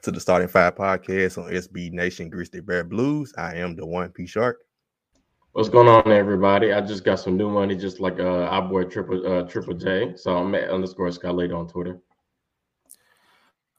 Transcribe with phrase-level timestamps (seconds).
[0.00, 3.34] Welcome back to the Starting Five podcast on SB Nation Grizzly Bear Blues.
[3.36, 4.60] I am the one P Shark.
[5.52, 6.72] What's going on, everybody?
[6.72, 10.16] I just got some new money, just like uh, our boy Triple uh, Triple J.
[10.16, 12.00] So I'm at underscore Scott later on Twitter.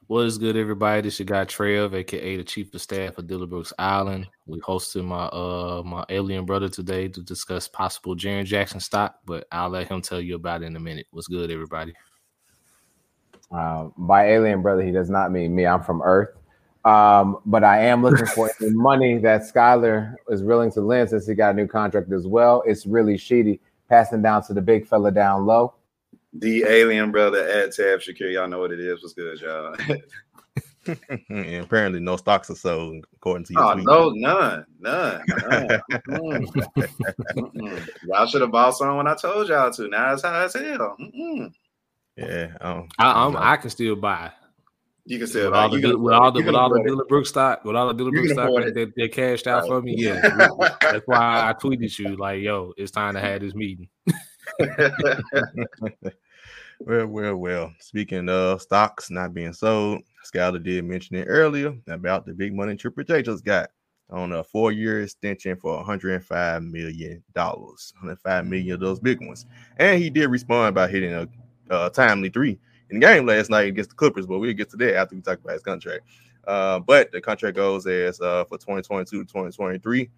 [0.06, 1.02] What is good, everybody?
[1.02, 4.28] This is your guy Trev, aka the Chief of Staff of Dillon Brooks Island.
[4.46, 9.48] We hosted my uh my alien brother today to discuss possible Jaren Jackson stock, but
[9.52, 11.08] I'll let him tell you about it in a minute.
[11.10, 11.94] What's good, everybody?
[13.52, 15.66] Uh, by alien brother, he does not mean me.
[15.66, 16.30] I'm from Earth.
[16.84, 21.28] Um, but I am looking for the money that Skyler is willing to lend since
[21.28, 22.64] he got a new contract as well.
[22.66, 25.76] It's really sheedy, passing down to the big fella down low.
[26.34, 28.34] The alien brother at Tab Shakir.
[28.34, 29.02] Y'all know what it is.
[29.04, 29.76] What's good, y'all?
[31.30, 33.60] and apparently no stocks are sold according to you.
[33.60, 35.22] Oh, no, none, none.
[36.08, 36.48] none.
[38.08, 39.88] y'all should have bought some when I told y'all to.
[39.90, 40.96] Now it's high as hell.
[41.00, 41.54] Mm-mm.
[42.18, 44.32] Yeah, um, I, I'm, I can still buy.
[45.06, 45.62] You can still with buy.
[45.64, 47.88] all the You can with all the with all the can Dillon stock, with all
[47.88, 48.74] the Dillon You stock that, it.
[48.76, 49.68] that, that cashed out Right.
[49.70, 49.96] for me.
[49.98, 50.22] Yeah,
[50.82, 53.88] that's why I tweeted you like, "Yo, it's time to have this meeting."
[56.80, 57.74] well, well, well.
[57.80, 60.02] Speaking of stocks not being sold,
[60.32, 63.70] Skyler did mention it earlier about the big money Triple J just got
[64.10, 67.94] on a four-year extension for 105 million dollars.
[67.96, 69.46] 105 million of those big ones,
[69.78, 71.28] and he did respond by hitting a,
[71.72, 74.28] uh timely three in the game last night against the Clippers.
[74.28, 76.04] But we'll get to that after we talk about his contract.
[76.48, 80.10] Uh, but the contract goes as uh, for 2022 to 2023.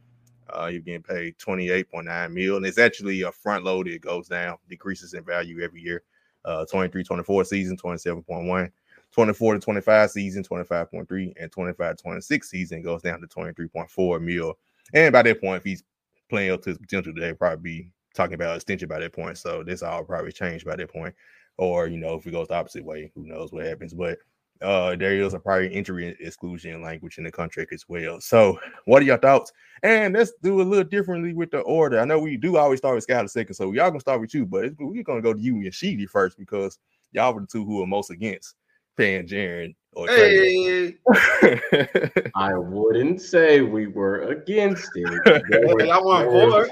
[0.50, 3.94] Uh, you're getting paid 28.9 mil, and it's actually a front loaded.
[3.94, 6.04] It goes down, decreases in value every year.
[6.46, 8.70] Uh, 23 24 season, 27.1,
[9.12, 14.58] 24 to 25 season, 25.3, and 25 26 season goes down to 23.4 mil.
[14.94, 15.84] And by that point, if he's
[16.30, 19.38] playing up to his potential, they'll probably be talking about extension by that point.
[19.38, 21.16] So this all probably changed by that point.
[21.58, 23.94] Or, you know, if it goes the opposite way, who knows what happens.
[23.94, 24.18] But
[24.62, 28.22] uh there is a prior injury exclusion language in the contract as well.
[28.22, 29.52] So what are your thoughts?
[29.82, 32.00] And let's do a little differently with the order.
[32.00, 34.46] I know we do always start with Skyler second, so y'all gonna start with you,
[34.46, 36.80] but we're gonna go to you and Sheedy first because
[37.12, 38.56] y'all were the two who are most against
[38.96, 39.76] paying Trey.
[40.10, 40.96] Hey,
[42.36, 45.44] I wouldn't say we were against it.
[45.50, 46.70] There was, I want there was-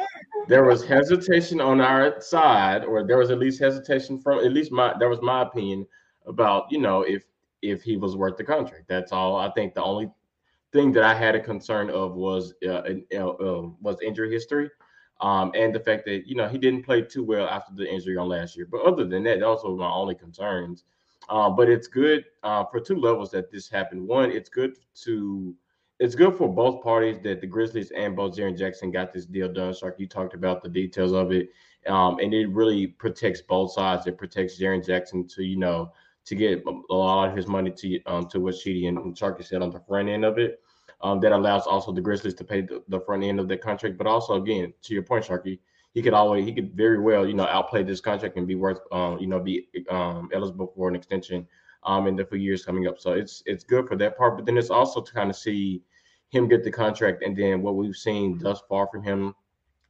[0.47, 4.71] there was hesitation on our side, or there was at least hesitation from at least
[4.71, 5.85] my there was my opinion
[6.25, 7.23] about you know if
[7.61, 8.85] if he was worth the contract.
[8.87, 9.35] That's all.
[9.37, 10.09] I think the only
[10.73, 14.69] thing that I had a concern of was uh, an- uh, um, was injury history,
[15.21, 18.17] um, and the fact that you know he didn't play too well after the injury
[18.17, 18.65] on last year.
[18.69, 20.85] But other than that, those were my only concerns.
[21.31, 24.05] Uh, but it's good uh, for two levels that this happened.
[24.05, 25.55] One, it's good to
[25.97, 29.51] it's good for both parties that the Grizzlies and both Jaren Jackson got this deal
[29.51, 29.73] done.
[29.73, 31.47] Shark, you talked about the details of it,
[31.87, 34.07] um, and it really protects both sides.
[34.07, 35.93] It protects Jaren Jackson to you know
[36.25, 39.61] to get a lot of his money to um, to what Sheedy and, Sharky said
[39.61, 40.59] on the front end of it.
[41.01, 43.97] Um, that allows also the Grizzlies to pay the, the front end of that contract,
[43.97, 45.59] but also again to your point, Sharky,
[45.93, 48.79] he could always he could very well you know outplay this contract and be worth
[48.91, 51.47] um, you know be um, eligible for an extension
[51.83, 52.99] um, in the few years coming up.
[52.99, 55.81] So it's it's good for that part, but then it's also to kind of see
[56.29, 59.35] him get the contract and then what we've seen thus far from him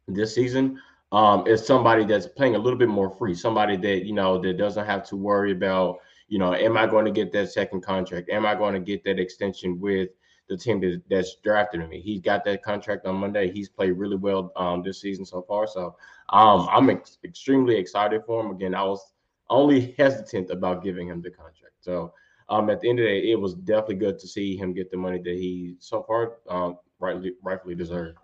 [0.07, 0.81] this season
[1.11, 4.57] um, is somebody that's playing a little bit more free, somebody that you know that
[4.57, 8.29] doesn't have to worry about you know am I going to get that second contract?
[8.29, 10.09] Am I going to get that extension with
[10.51, 12.01] the team that, that's drafted me?
[12.01, 13.49] He's got that contract on Monday.
[13.49, 15.95] He's played really well um, this season so far, so
[16.29, 18.51] um, I'm ex- extremely excited for him.
[18.51, 19.13] Again, I was
[19.49, 22.13] only hesitant about giving him the contract, so
[22.49, 24.91] um, at the end of the day, it was definitely good to see him get
[24.91, 28.17] the money that he so far um, rightly rightfully deserved.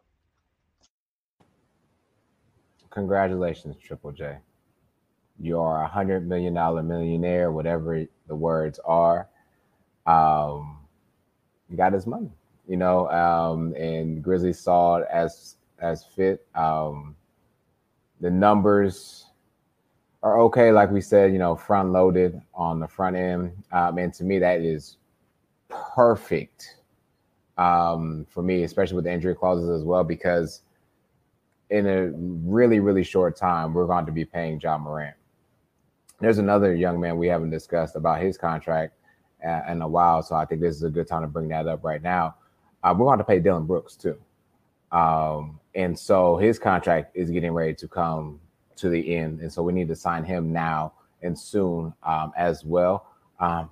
[2.90, 4.38] Congratulations, Triple J.
[5.40, 9.30] You are a hundred million dollar millionaire, whatever the words are.
[10.06, 10.77] Um,
[11.76, 12.32] got his money,
[12.68, 16.46] you know, um, and Grizzlies saw it as as fit.
[16.56, 17.16] Um,
[18.22, 19.26] the numbers
[20.24, 24.14] are okay, like we said, you know, front loaded on the front end, um, and
[24.14, 24.98] to me that is
[25.70, 26.78] perfect
[27.58, 30.62] um, for me, especially with the injury clauses as well, because
[31.70, 35.16] in a really, really short time, we're going to be paying Ja Morant.
[36.20, 38.94] There's another young man we haven't discussed about his contract
[39.44, 41.84] in a while, so I think this is a good time to bring that up
[41.84, 42.36] right now.
[42.84, 44.18] Uh, we're going to pay Dillon Brooks too,
[44.92, 48.40] um, and so his contract is getting ready to come
[48.78, 52.64] to the end, and so we need to sign him now and soon um, as
[52.64, 53.08] well.
[53.40, 53.70] Um,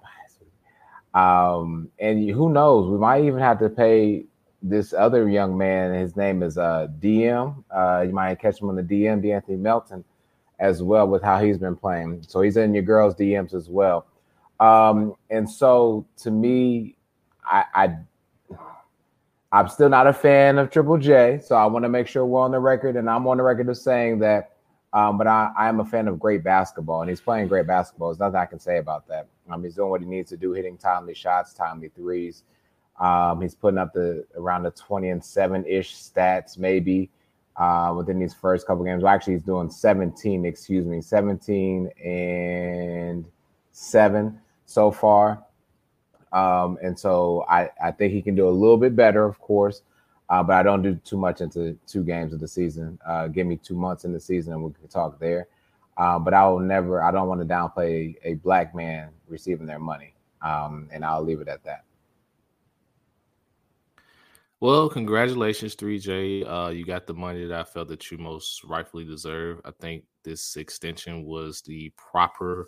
[1.13, 4.25] um, and who knows, we might even have to pay
[4.61, 5.93] this other young man.
[5.93, 7.63] His name is uh, DM.
[7.73, 10.03] Uh, you might catch him on the DM, De'Anthony Melton,
[10.59, 12.25] as well with how he's been playing.
[12.27, 14.07] So he's in your girls' DMs as well.
[14.59, 16.95] Um, and so to me,
[17.45, 17.97] I, I
[19.51, 22.41] I'm still not a fan of Triple J, so I want to make sure we're
[22.41, 24.51] on the record, and I'm on the record of saying that.
[24.91, 28.09] Um, but I, I am a fan of great basketball, and he's playing great basketball.
[28.09, 29.27] There's nothing I can say about that.
[29.49, 32.43] Um, he's doing what he needs to do, hitting timely shots, timely threes.
[32.99, 37.09] Um, he's putting up the around the 20 and seven ish stats, maybe
[37.57, 39.03] uh, within these first couple games.
[39.03, 43.25] Well, actually, he's doing 17, excuse me, 17 and
[43.71, 45.43] seven so far.
[46.31, 49.83] Um, and so I, I think he can do a little bit better, of course,
[50.29, 52.99] uh, but I don't do too much into two games of the season.
[53.05, 55.47] Uh, give me two months in the season and we can talk there.
[55.97, 59.79] Um, but I will never, I don't want to downplay a black man receiving their
[59.79, 60.13] money.
[60.41, 61.85] Um, and I'll leave it at that.
[64.59, 66.47] Well, congratulations, 3J.
[66.47, 69.61] Uh, you got the money that I felt that you most rightfully deserve.
[69.63, 72.67] I think this extension was the proper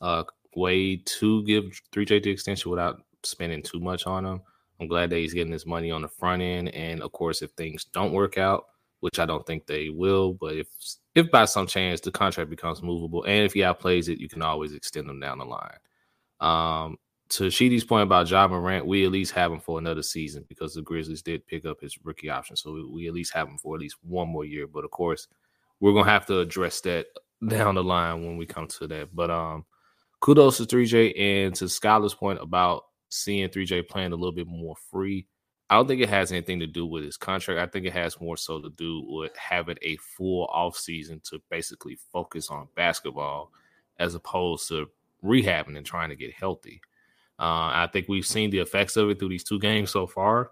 [0.00, 0.24] uh,
[0.56, 4.40] way to give 3J the extension without spending too much on him.
[4.80, 6.68] I'm glad that he's getting his money on the front end.
[6.70, 8.66] And of course, if things don't work out,
[9.00, 10.68] which I don't think they will, but if
[11.14, 14.42] if by some chance the contract becomes movable and if he outplays it, you can
[14.42, 15.78] always extend them down the line.
[16.40, 16.96] Um,
[17.30, 20.74] to Sheedy's point about Ja Morant, we at least have him for another season because
[20.74, 22.56] the Grizzlies did pick up his rookie option.
[22.56, 24.66] So we, we at least have him for at least one more year.
[24.66, 25.28] But of course,
[25.80, 27.06] we're gonna have to address that
[27.48, 29.14] down the line when we come to that.
[29.14, 29.64] But um
[30.22, 34.76] kudos to 3J and to Skylar's point about seeing 3J playing a little bit more
[34.90, 35.26] free.
[35.68, 37.60] I don't think it has anything to do with his contract.
[37.60, 41.40] I think it has more so to do with having a full off season to
[41.50, 43.50] basically focus on basketball
[43.98, 44.86] as opposed to
[45.24, 46.80] rehabbing and trying to get healthy.
[47.38, 50.50] Uh, I think we've seen the effects of it through these two games so far.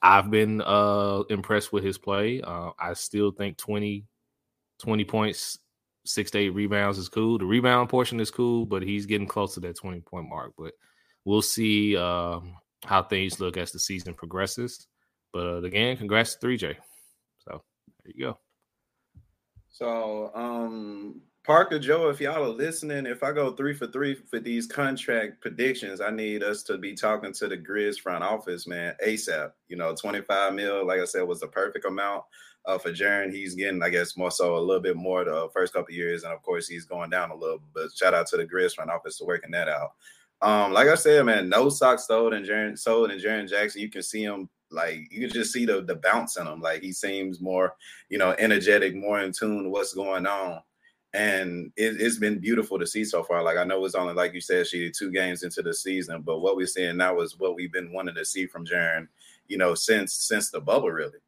[0.00, 2.40] I've been uh, impressed with his play.
[2.40, 4.06] Uh, I still think 20,
[4.78, 5.58] 20 points,
[6.04, 7.38] six to eight rebounds is cool.
[7.38, 10.52] The rebound portion is cool, but he's getting close to that 20 point mark.
[10.58, 10.74] But
[11.24, 14.86] we'll see um, how things look as the season progresses.
[15.32, 16.76] But uh, again, congrats to 3J.
[17.38, 17.62] So
[18.04, 18.38] there you go.
[19.70, 24.38] So um Parker Joe, if y'all are listening, if I go three for three for
[24.38, 28.94] these contract predictions, I need us to be talking to the Grizz front office, man,
[29.04, 29.50] ASAP.
[29.66, 32.22] You know, 25 mil, like I said, was the perfect amount
[32.64, 33.32] uh, for Jaren.
[33.32, 36.32] He's getting, I guess, more so a little bit more the first couple years, and
[36.32, 37.62] of course, he's going down a little.
[37.74, 39.92] But shout out to the Grizz front office for working that out.
[40.40, 43.80] Um, like I said, man, no socks sold and Jaren sold and Jaren Jackson.
[43.80, 46.60] You can see him like you can just see the the bounce in him.
[46.60, 47.74] Like he seems more,
[48.08, 50.60] you know, energetic, more in tune to what's going on
[51.14, 53.42] and it, has been beautiful to see so far.
[53.42, 56.22] Like I know it's only like you said, she did two games into the season,
[56.22, 59.08] but what we're seeing now is what we've been wanting to see from Jaren,
[59.46, 61.18] you know, since since the bubble really.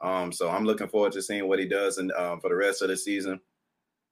[0.00, 2.82] Um, so I'm looking forward to seeing what he does and um, for the rest
[2.82, 3.40] of the season.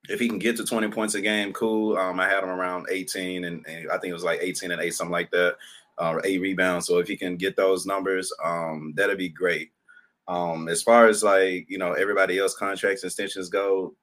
[0.08, 1.96] If he can get to 20 points a game, cool.
[1.96, 4.80] Um, I had him around 18, and, and, I think it was like 18 and
[4.80, 5.56] eight, something like that,
[5.98, 6.86] uh, eight rebounds.
[6.86, 9.72] So if he can get those numbers, um, that'd be great.
[10.28, 13.94] Um, as far as like you know, everybody else contracts and extensions go,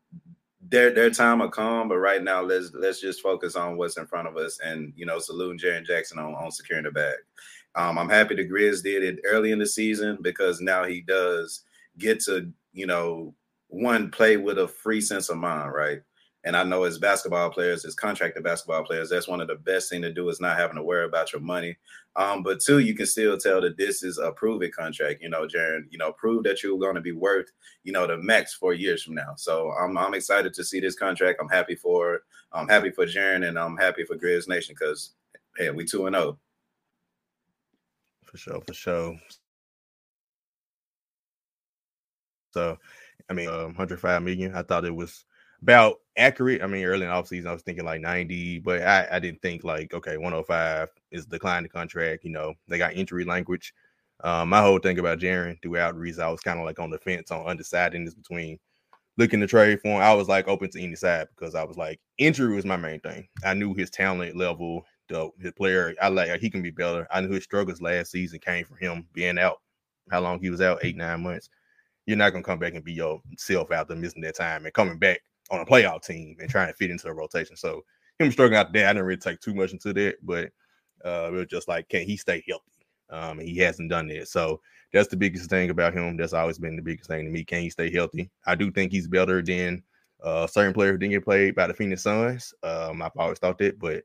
[0.70, 4.08] their their time will come, but right now let's let's just focus on what's in
[4.08, 7.15] front of us and you know saluting Jaren Jackson on, on securing the bag.
[7.75, 11.63] Um, I'm happy the Grizz did it early in the season because now he does
[11.98, 13.34] get to you know
[13.68, 16.02] one play with a free sense of mind, right?
[16.46, 19.90] And I know as basketball players, as contracted basketball players, that's one of the best
[19.90, 21.75] thing to do is not having to worry about your money.
[22.16, 25.24] Um, but two, you can still tell that this is a prove it contract.
[25.24, 27.48] You know, Jaren, you know, prove that you're going to be worth,
[27.84, 29.34] you know, the max four years from now.
[29.36, 31.40] So I'm I'm excited to see this contract.
[31.42, 32.22] I'm happy for.
[32.54, 35.14] I'm happy for Jaren, and I'm happy for Grizz Nation because
[35.58, 36.25] hey, we two and zero.
[36.28, 36.38] Oh.
[38.25, 39.20] For sure, for sure.
[42.55, 42.77] So,
[43.29, 44.55] I mean, um, 105 million.
[44.55, 45.25] I thought it was
[45.62, 46.62] about accurate.
[46.63, 49.41] I mean, early in off season, I was thinking like 90, but I, I didn't
[49.41, 52.24] think like, okay, 105 is declining the contract.
[52.24, 53.74] You know, they got injury language.
[54.24, 56.97] Um, my whole thing about Jaren throughout the I was kind of like on the
[56.97, 58.57] fence on undecidedness between
[59.17, 60.01] looking to trade for him.
[60.01, 63.01] I was like open to any side because I was like, injury was my main
[63.01, 63.27] thing.
[63.43, 67.07] I knew his talent level, the his player, I like he can be better.
[67.12, 69.62] I knew his struggles last season came from him being out.
[70.09, 71.50] How long he was out, eight, nine months.
[72.05, 75.21] You're not gonna come back and be yourself after missing that time and coming back
[75.51, 77.55] on a playoff team and trying to fit into a rotation.
[77.55, 77.83] So
[78.19, 80.51] him struggling out there, I didn't really take too much into that, but
[81.05, 82.71] uh, it was just like, can he stay healthy?
[83.09, 84.27] Um, he hasn't done that.
[84.27, 86.17] So that's the biggest thing about him.
[86.17, 87.43] That's always been the biggest thing to me.
[87.43, 88.31] Can he stay healthy?
[88.45, 89.83] I do think he's better than
[90.24, 92.53] uh, certain players who didn't get played by the Phoenix Suns.
[92.63, 94.03] Um, I've always thought that, but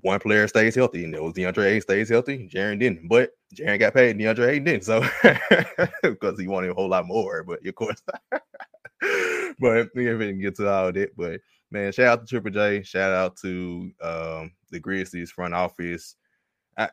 [0.00, 2.48] one player stays healthy, and it was DeAndre Ayton stays healthy.
[2.52, 4.84] Jaren didn't, but Jaren got paid, DeAndre Ayton didn't.
[4.84, 5.04] So
[6.02, 8.02] because he wanted a whole lot more, but of course.
[9.60, 11.16] but we haven't get to all that.
[11.16, 12.82] But man, shout out to Triple J.
[12.82, 16.16] Shout out to um, the Grizzlies front office.
[16.76, 16.88] I,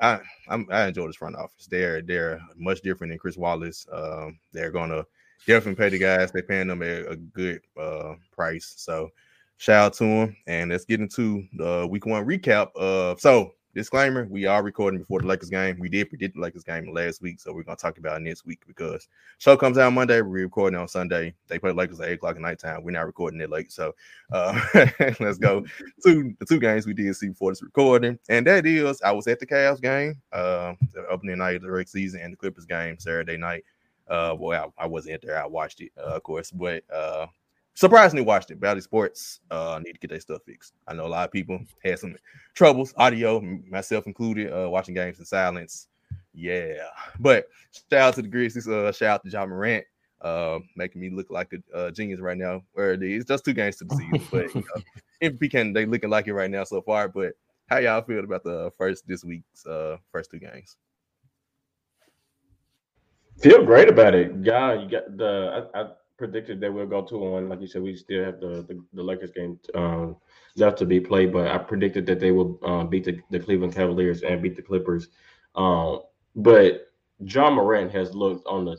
[0.00, 1.66] I I'm, i enjoy this front office.
[1.66, 3.86] They're they're much different than Chris Wallace.
[3.90, 5.04] Um, they're gonna
[5.46, 6.32] definitely pay the guys.
[6.32, 8.74] They're paying them a, a good uh, price.
[8.76, 9.10] So
[9.56, 10.36] shout out to him.
[10.46, 12.74] And let's get into the week one recap.
[12.74, 15.78] Of so disclaimer: we are recording before the Lakers game.
[15.78, 18.44] We did predict the Lakers game last week, so we're gonna talk about it next
[18.44, 20.20] week because show comes out Monday.
[20.20, 21.34] We're recording on Sunday.
[21.48, 22.82] They play Lakers at eight o'clock at nighttime.
[22.82, 23.94] We're not recording it late, so
[24.32, 24.60] uh,
[25.20, 25.64] let's go
[26.04, 29.26] to the two games we did see before this recording, and that is I was
[29.26, 32.66] at the Cavs game, uh, the opening night of the regular season, and the Clippers
[32.66, 33.64] game Saturday night.
[34.08, 35.42] Uh, well, I, I wasn't there.
[35.42, 37.26] I watched it, uh, of course, but uh,
[37.74, 38.60] surprisingly watched it.
[38.60, 40.74] Bally Sports uh need to get their stuff fixed.
[40.86, 42.16] I know a lot of people had some
[42.54, 45.88] troubles, audio, myself included, uh watching games in silence.
[46.34, 46.86] Yeah,
[47.20, 47.48] but
[47.90, 48.68] shout out to the Grizzlies.
[48.68, 49.84] Uh, shout out to Ja Morant,
[50.22, 52.62] uh, making me look like a uh, genius right now.
[52.72, 54.82] Where it is just two games to the season, but you know,
[55.28, 57.08] MVP candidate looking like it right now so far.
[57.08, 57.34] But
[57.66, 60.76] how y'all feel about the first this week's uh first two games?
[63.40, 64.74] Feel great about it, guy.
[64.74, 65.90] You got the I, I
[66.22, 67.48] predicted that we'll go two one.
[67.48, 70.16] Like you said, we still have the the, the Lakers game um,
[70.54, 73.74] left to be played, but I predicted that they will uh, beat the, the, Cleveland
[73.74, 75.08] Cavaliers and beat the Clippers.
[75.56, 76.02] Um,
[76.36, 78.76] but Ja Morant has looked on the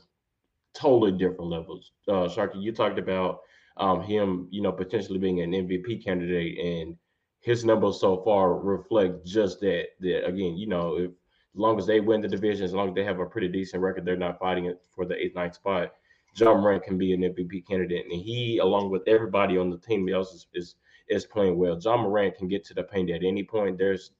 [0.73, 1.91] totally different levels.
[2.07, 3.41] Uh, Sharky, you talked about
[3.75, 6.95] um, him, you know, potentially being an MVP candidate, and
[7.41, 9.87] his numbers so far reflect just that.
[9.99, 12.95] That again, you know, if as long as they win the division, as long as
[12.95, 15.91] they have a pretty decent record, they're not fighting it for the eighth, ninth spot
[16.35, 20.07] Ja Morant can be an MVP candidate, and he, along with everybody on the team
[20.09, 20.75] else, is is,
[21.07, 21.79] is playing well.
[21.79, 23.77] Ja Morant can get to the paint at any point.
[23.77, 24.11] There's,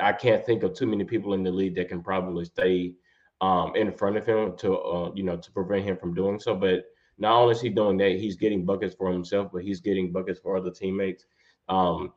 [0.00, 2.94] I can't think of too many people in the league that can probably stay
[3.40, 6.54] um, in front of him to, uh, you know, to prevent him from doing so.
[6.54, 6.84] But
[7.18, 10.40] not only is he doing that, he's getting buckets for himself, but he's getting buckets
[10.40, 11.26] for other teammates.
[11.68, 12.12] Um,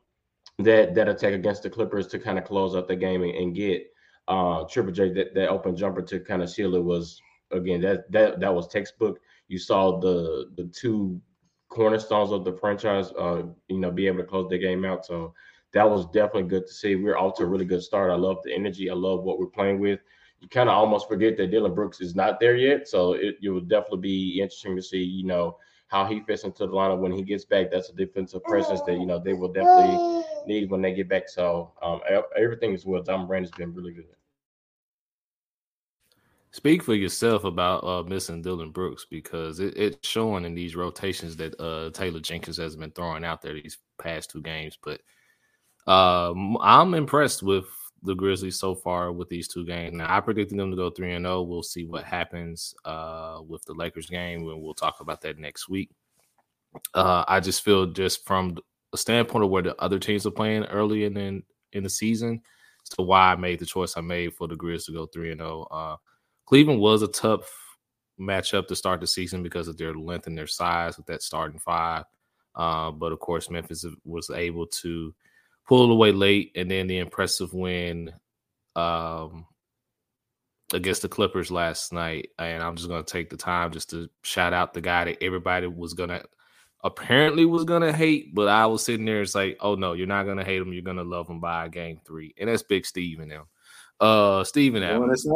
[0.58, 3.54] that that attack against the Clippers to kind of close out the game and, and
[3.54, 3.86] get
[4.28, 7.20] uh, Triple J that, that open jumper to kind of seal it was
[7.50, 11.20] again that that that was textbook you saw the the two
[11.68, 15.04] cornerstones of the franchise, uh, you know, be able to close the game out.
[15.04, 15.34] So
[15.72, 16.94] that was definitely good to see.
[16.94, 18.12] We're off to a really good start.
[18.12, 18.88] I love the energy.
[18.90, 20.00] I love what we're playing with.
[20.40, 22.86] You kind of almost forget that Dillon Brooks is not there yet.
[22.86, 25.56] So it, it will definitely be interesting to see, you know,
[25.88, 27.70] how he fits into the lineup when he gets back.
[27.70, 31.28] That's a defensive presence that, you know, they will definitely need when they get back.
[31.28, 32.00] So um,
[32.36, 33.02] everything is well.
[33.06, 34.06] Ja Morant has been really good.
[36.54, 41.34] Speak for yourself about uh, missing Dillon Brooks because it, it's showing in these rotations
[41.34, 44.78] that uh, Taylor Jenkins has been throwing out there these past two games.
[44.80, 45.00] But
[45.92, 47.64] um, I'm impressed with
[48.04, 49.96] the Grizzlies so far with these two games.
[49.96, 51.38] Now I predicted them to go three and zero.
[51.38, 51.42] Oh.
[51.42, 55.68] We'll see what happens uh, with the Lakers game, and we'll talk about that next
[55.68, 55.90] week.
[56.94, 58.58] Uh, I just feel just from
[58.92, 61.42] a standpoint of where the other teams are playing early in in,
[61.72, 62.42] in the season,
[62.90, 65.40] To why I made the choice I made for the Grizz to go three and
[65.40, 65.98] zero.
[66.46, 67.50] Cleveland was a tough
[68.20, 71.58] matchup to start the season because of their length and their size with that starting
[71.58, 72.04] five.
[72.54, 75.14] Uh, but of course, Memphis was able to
[75.66, 78.12] pull away late, and then the impressive win
[78.76, 79.46] um,
[80.72, 82.28] against the Clippers last night.
[82.38, 85.22] And I'm just going to take the time just to shout out the guy that
[85.22, 86.24] everybody was going to
[86.84, 90.06] apparently was going to hate, but I was sitting there, it's like, oh no, you're
[90.06, 90.72] not going to hate him.
[90.72, 92.34] You're going to love him by game three.
[92.38, 93.44] And that's Big Steve and them.
[93.98, 95.26] Uh, Steven Adams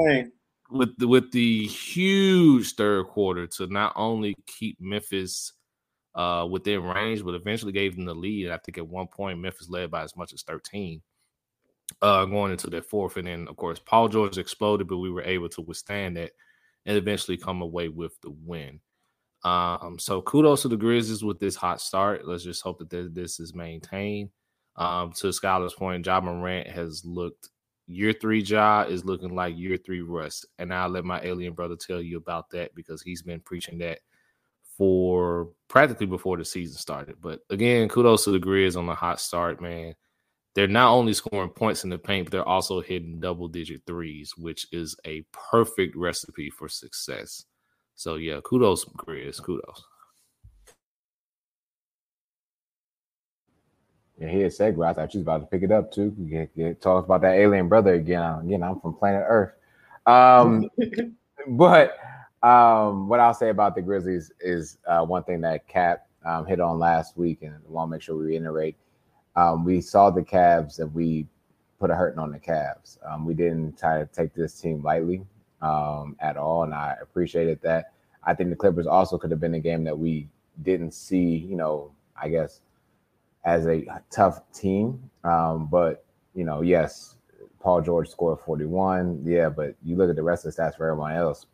[0.71, 5.53] with the, with the huge third quarter to not only keep Memphis
[6.15, 8.51] uh, within range, but eventually gave them the lead.
[8.51, 11.01] I think at one point Memphis led by as much as 13
[12.03, 13.17] uh, going into their fourth.
[13.17, 16.33] And then, of course, Paul George exploded, but we were able to withstand that
[16.87, 18.81] and eventually come away with the win.
[19.45, 22.27] Um, so kudos to the Grizzlies with this hot start.
[22.27, 24.31] Let's just hope that this is maintained.
[24.77, 27.49] Um, to Skylar's point, Ja Morant has looked
[27.89, 30.45] year three Ja is looking like year three Russ.
[30.59, 34.01] And I'll let my alien brother tell you about that because he's been preaching that
[34.77, 37.17] for practically before the season started.
[37.21, 39.95] But again, kudos to the Grizz on the hot start, man.
[40.55, 44.33] They're not only scoring points in the paint, but they're also hitting double digit threes,
[44.37, 47.45] which is a perfect recipe for success.
[47.95, 49.43] So yeah, kudos, Grizz.
[49.43, 49.85] Kudos.
[54.19, 54.85] Yeah, he had segue.
[54.85, 56.11] I thought you was about to pick it up too.
[56.29, 58.23] Get, get talk about that alien brother again.
[58.41, 59.53] Again, I'm from planet Earth.
[60.07, 60.69] Um,
[61.49, 61.99] but
[62.43, 66.61] um, what I'll say about the Grizzlies is uh, one thing that Cap um, hit
[66.61, 68.77] on last week, and I want to make sure we reiterate.
[69.37, 71.27] Um, we saw the Cavs and we
[71.79, 72.99] put a hurting on the Cavs.
[73.09, 75.25] Um, we didn't try to take this team lightly
[75.63, 77.93] um, at all, and I appreciated that.
[78.25, 80.29] I think the Clippers also could have been a game that we
[80.63, 82.61] didn't see, you know, I guess
[83.45, 85.11] as a tough team.
[85.25, 86.05] Um, but
[86.35, 87.17] you know, yes,
[87.61, 89.23] Paul George scored 41.
[89.25, 91.47] Yeah, but you look at the rest of the stats for everyone else.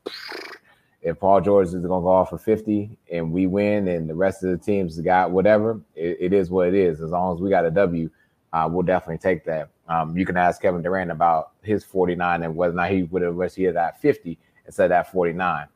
[1.03, 4.15] If Paul George is going to go off for 50 and we win, and the
[4.15, 7.01] rest of the teams got whatever, it, it is what it is.
[7.01, 8.09] As long as we got a W,
[8.53, 9.69] uh, we'll definitely take that.
[9.89, 13.21] Um, you can ask Kevin Durant about his 49 and whether or not he would
[13.23, 15.67] have wished he that 50 instead of that 49.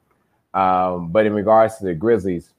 [0.54, 2.54] Um, but in regards to the Grizzlies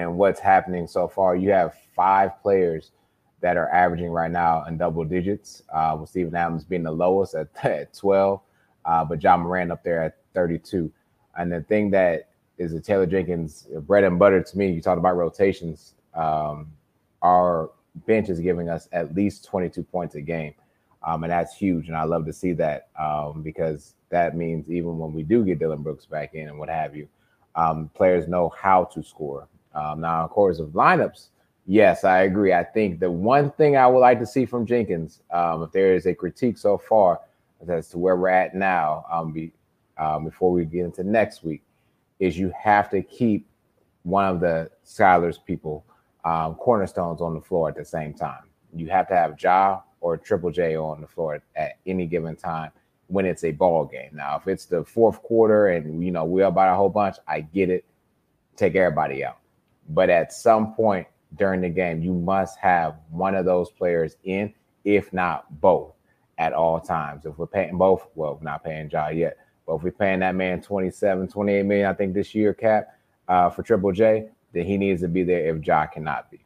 [0.00, 2.92] and what's happening so far, you have five players
[3.42, 7.34] that are averaging right now in double digits, uh, with Steven Adams being the lowest
[7.34, 8.40] at, at 12,
[8.86, 10.90] uh, but Ja Morant up there at 32.
[11.36, 14.98] And the thing that is a Taylor Jenkins bread and butter to me, you talked
[14.98, 15.94] about rotations.
[16.14, 16.72] Um,
[17.20, 17.70] our
[18.06, 20.54] bench is giving us at least 22 points a game.
[21.06, 21.88] Um, and that's huge.
[21.88, 25.58] And I love to see that um, because that means even when we do get
[25.58, 27.06] Dillon Brooks back in and what have you,
[27.54, 29.46] um, players know how to score.
[29.74, 31.28] Um, now, of course, of lineups,
[31.66, 32.52] yes, I agree.
[32.52, 35.94] I think the one thing I would like to see from Jenkins, um, if there
[35.94, 37.20] is a critique so far
[37.68, 39.52] as to where we're at now, um, be,
[40.24, 41.62] before we get into next week,
[42.18, 43.46] is you have to keep
[44.02, 45.84] one of the Skylar's people
[46.24, 48.44] um, cornerstones on the floor at the same time.
[48.74, 52.70] You have to have Ja or Triple J on the floor at any given time
[53.08, 54.10] when it's a ball game.
[54.12, 57.40] Now, if it's the fourth quarter and you know we're about a whole bunch, I
[57.40, 57.84] get it.
[58.56, 59.38] Take everybody out.
[59.90, 61.06] But at some point
[61.36, 64.52] during the game, you must have one of those players in,
[64.84, 65.92] if not both,
[66.38, 67.26] at all times.
[67.26, 70.34] If we're paying both, well, we're not paying Ja yet, but if we're paying that
[70.34, 72.96] man 27, 28 million, I think this year cap
[73.28, 76.44] uh, for Triple J, then he needs to be there if Ja cannot be.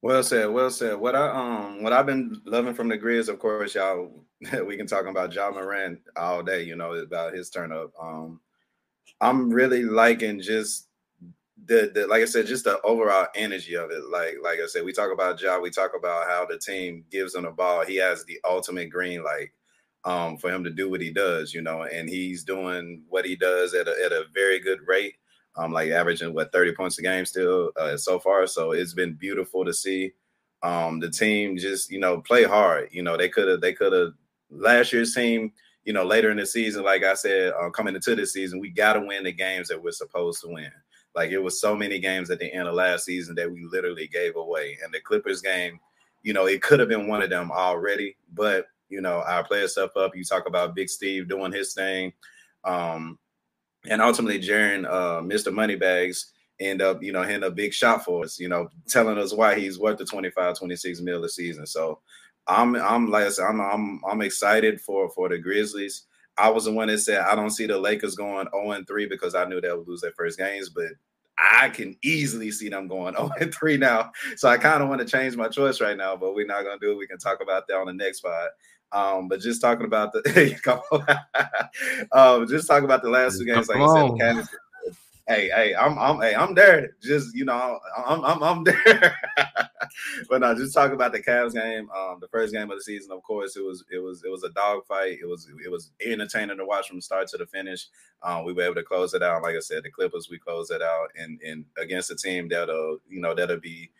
[0.00, 0.96] Well said, well said.
[0.96, 4.12] What I um what I've been loving from the Grizz, of course, y'all
[4.64, 7.92] we can talk about Ja Morant all day, you know, about his turn up.
[8.00, 8.40] Um
[9.20, 10.88] I'm really liking just
[11.66, 14.02] the, the like I said, just the overall energy of it.
[14.10, 17.34] Like like I said, we talk about Ja, we talk about how the team gives
[17.34, 17.84] him the ball.
[17.84, 19.50] He has the ultimate green light
[20.04, 23.36] um, for him to do what he does, you know, and he's doing what he
[23.36, 25.14] does at a, at a very good rate,
[25.56, 28.46] um, like averaging what 30 points a game still uh, so far.
[28.46, 30.12] So it's been beautiful to see
[30.62, 32.88] um, the team just, you know, play hard.
[32.92, 34.12] You know, they could have, they could have
[34.50, 35.52] last year's team,
[35.84, 38.70] you know, later in the season, like I said, uh, coming into this season, we
[38.70, 40.70] got to win the games that we're supposed to win.
[41.14, 44.06] Like it was so many games at the end of last season that we literally
[44.06, 44.78] gave away.
[44.84, 45.80] And the Clippers game,
[46.22, 49.68] you know, it could have been one of them already, but you know, our player
[49.68, 50.16] stuff up.
[50.16, 52.12] You talk about Big Steve doing his thing.
[52.64, 53.18] Um,
[53.88, 55.52] and ultimately Jaren, uh, Mr.
[55.52, 59.32] Moneybags, end up, you know, hitting a big shot for us, you know, telling us
[59.32, 61.66] why he's worth the 25, 26 mil a season.
[61.66, 62.00] So
[62.48, 66.04] I'm I'm like I said, I'm I'm I'm excited for for the Grizzlies.
[66.36, 69.06] I was the one that said I don't see the Lakers going 0 and 3
[69.06, 70.92] because I knew they would lose their first games, but
[71.52, 74.12] I can easily see them going 0 and 3 now.
[74.36, 76.78] So I kind of want to change my choice right now, but we're not gonna
[76.80, 76.98] do it.
[76.98, 78.48] We can talk about that on the next pod.
[78.90, 80.22] Um, but just talking about the
[82.12, 84.48] um, just talking about the last two games, like I said,
[85.28, 86.96] hey, hey, I'm, I'm, hey, I'm there.
[87.02, 89.16] Just you know, I'm, I'm, I'm there.
[90.28, 91.88] but no, just talk about the Cavs game.
[91.90, 94.42] Um, the first game of the season, of course, it was, it was, it was
[94.42, 95.18] a dogfight.
[95.20, 97.86] It was, it was entertaining to watch from start to the finish.
[98.22, 99.42] Um, we were able to close it out.
[99.42, 102.98] Like I said, the Clippers, we closed it out, and and against a team that'll,
[103.08, 103.90] you know, that'll be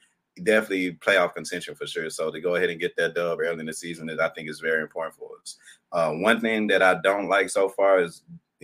[0.43, 2.09] definitely playoff contention for sure.
[2.11, 4.49] So to go ahead and get that dub early in the season is, I think,
[4.49, 5.57] is very important for us.
[5.93, 8.23] Uh, one thing that I don't like so far is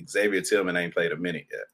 [0.09, 1.65] Xavier Tillman ain't played a minute yet.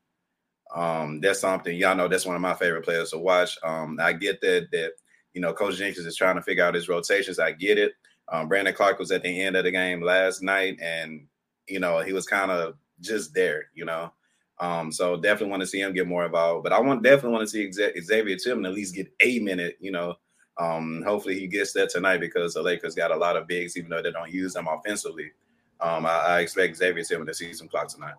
[0.74, 2.08] Um, that's something y'all know.
[2.08, 3.58] That's one of my favorite players to watch.
[3.62, 4.92] Um, I get that that
[5.34, 7.38] you know Coach Jenkins is trying to figure out his rotations.
[7.38, 7.92] I get it.
[8.28, 11.26] Um, Brandon Clarke was at the end of the game last night, and
[11.66, 13.64] you know he was kind of just there.
[13.74, 14.12] You know,
[14.60, 16.62] um, so definitely want to see him get more involved.
[16.62, 19.76] But I want definitely want to see Xavier Tillman at least get a minute.
[19.80, 20.14] You know,
[20.58, 23.90] um, hopefully he gets that tonight because the Lakers got a lot of bigs, even
[23.90, 25.32] though they don't use them offensively.
[25.80, 28.12] Um, I, I, expect Xavier Tillman to see some clock tonight.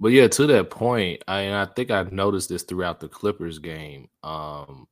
[0.00, 3.58] But yeah, to that point, I, and I think I've noticed this throughout the Clippers
[3.58, 4.08] game.
[4.22, 4.88] Um,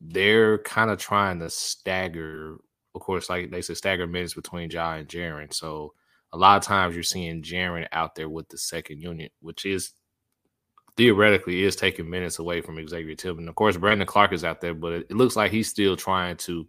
[0.00, 2.58] they're kind of trying to stagger,
[2.94, 5.52] of course, like they said, stagger minutes between Ja and Jaren.
[5.52, 5.94] So
[6.32, 9.92] a lot of times you're seeing Jaren out there with the second unit, which is
[10.96, 13.48] theoretically is taking minutes away from Xavier Tillman.
[13.48, 16.36] Of course, Brandon Clarke is out there, but it, it looks like he's still trying
[16.38, 16.68] to,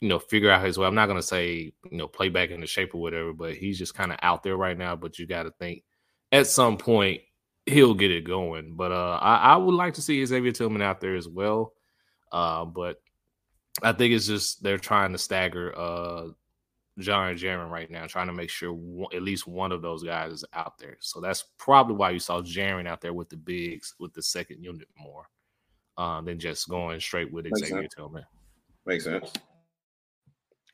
[0.00, 0.86] you know, figure out his way.
[0.86, 3.78] I'm not going to say, you know, play back into shape or whatever, but he's
[3.78, 4.94] just kind of out there right now.
[4.94, 5.84] But you got to think
[6.34, 7.22] at some point
[7.66, 8.74] he'll get it going.
[8.74, 11.72] But uh, I, I, would like to see Xavier Tillman out there as well.
[12.32, 13.00] Uh, but
[13.82, 16.28] I think it's just they're trying to stagger uh,
[16.96, 20.02] Ja and Jaren right now, trying to make sure one, at least one of those
[20.02, 20.96] guys is out there.
[21.00, 24.62] So that's probably why you saw Jaren out there with the bigs with the second
[24.62, 25.28] unit more.
[25.96, 27.94] uh, than just going straight with Makes Xavier sense.
[27.94, 28.24] Tillman.
[28.86, 29.32] Makes sense.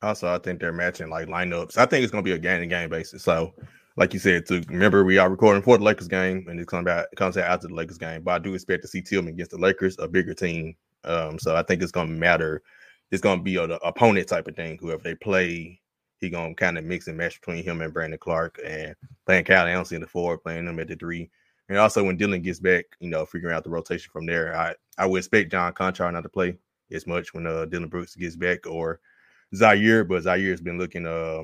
[0.03, 1.77] Also, I think they're matching like lineups.
[1.77, 3.23] I think it's gonna be a game to game basis.
[3.23, 3.53] So,
[3.96, 6.87] like you said, to remember we are recording for the Lakers game, and it comes
[6.87, 8.22] out it comes out after the Lakers game.
[8.22, 10.76] But I do expect to see Tillman against the Lakers, a bigger team.
[11.05, 12.62] Um, so I think it's gonna matter.
[13.11, 14.79] It's gonna be an opponent type of thing.
[14.79, 15.81] Whoever they play,
[16.20, 18.94] he gonna kind of mix and match between him and Brandon Clarke and
[19.26, 21.31] playing Kyle Anderson in the four, playing him at the three.
[21.68, 24.57] And also when Dillon gets back, you know, figuring out the rotation from there.
[24.57, 26.57] I I would expect John Konchar not to play
[26.92, 29.00] as much when uh, Dillon Brooks gets back or
[29.55, 31.42] Ziaire, but Ziaire's been looking uh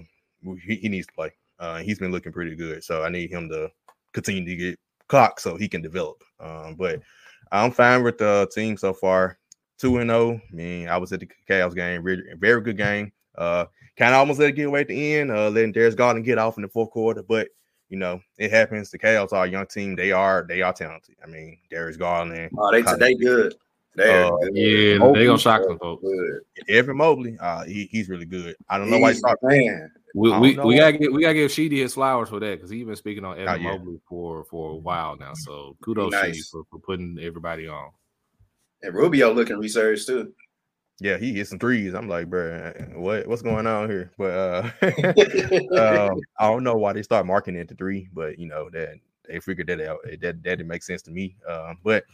[0.62, 1.32] he, he needs to play.
[1.58, 2.82] Uh he's been looking pretty good.
[2.84, 3.70] So I need him to
[4.12, 6.22] continue to get clock so he can develop.
[6.40, 7.00] Um but
[7.52, 9.38] I'm fine with the team so far.
[9.78, 10.40] 2 and 0.
[10.50, 13.12] I mean, I was at the Cavs game, very, very good game.
[13.36, 13.66] Uh
[13.96, 16.38] kind of almost let it get away at the end, uh letting Darius Garland get
[16.38, 17.48] off in the fourth quarter, but
[17.88, 18.90] you know, it happens.
[18.90, 19.94] The Cavs are a young team.
[19.94, 21.14] They are they are talented.
[21.22, 23.54] I mean, Darius Garland, Oh, they today good.
[23.94, 24.56] They Uh, good.
[24.56, 26.02] Yeah, Oh, they gonna shock some folks.
[26.02, 26.40] Good.
[26.68, 28.56] Evan Mobley, uh, he, he's really good.
[28.68, 29.38] I don't know why He's- started.
[29.42, 29.90] man.
[30.16, 32.86] We, we, we gotta get we gotta give Sheedy his flowers for that because he's
[32.86, 33.72] been speaking on Evan yeah.
[33.72, 35.34] Mobley for for a while now.
[35.34, 36.36] So kudos Nice.
[36.36, 37.90] Sheedy for, for putting everybody on.
[38.80, 40.32] And Rubio looking researched too.
[41.00, 41.92] Yeah, he hit some threes.
[41.92, 44.10] I'm like, bro, what what's going on here?
[44.16, 44.70] But uh,
[46.10, 48.94] um, I don't know why they start Markkanen to three, but you know that
[49.28, 49.98] they figured that out.
[50.02, 51.36] That that didn't make sense to me.
[51.46, 52.04] Um, but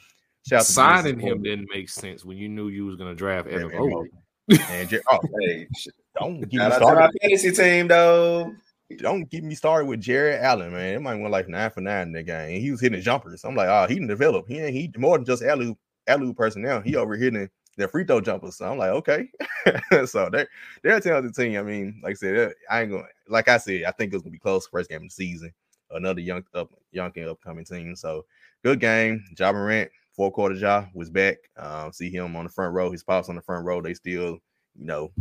[0.44, 3.46] shout out to Signing him didn't make sense when you knew you was gonna draft
[3.46, 4.10] Evan Evan Mobley.
[4.48, 4.66] Mobley.
[4.70, 5.86] and Jer- oh, hey, sh-
[6.18, 7.18] don't get me out my started.
[7.20, 8.54] fantasy team though.
[8.98, 10.94] Don't get me started with Jarrett Allen, man.
[10.94, 12.54] It might went like nine for nine in that game.
[12.54, 13.42] And he was hitting jumpers.
[13.44, 14.46] I'm like, oh, he didn't develop.
[14.48, 15.74] He ain't he more than just Alu
[16.06, 16.80] alley personnel.
[16.80, 18.56] He over hitting the free throw jumpers.
[18.56, 19.28] So I'm like, okay.
[20.06, 20.48] so they're
[20.82, 21.58] they're a talented team.
[21.58, 23.06] I mean, like I said, I ain't going.
[23.28, 25.52] Like I said, I think it's gonna be close first game of the season.
[25.90, 27.96] Another young up young and upcoming team.
[27.96, 28.24] So
[28.62, 29.24] good game.
[29.38, 31.38] Ja Morant, four quarter Ja was back.
[31.56, 32.90] Um, see him on the front row.
[32.90, 33.80] His pops on the front row.
[33.80, 34.38] They still,
[34.74, 35.12] you know,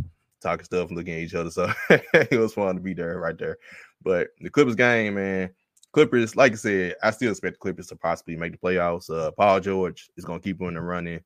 [0.42, 1.50] talking stuff and looking at each other.
[1.50, 3.58] So it was fun to be there right there.
[4.02, 5.50] But the Clippers game, man,
[5.92, 9.10] Clippers, like I said, I still expect the Clippers to possibly make the playoffs.
[9.10, 11.20] Uh, Paul George is gonna keep on the running.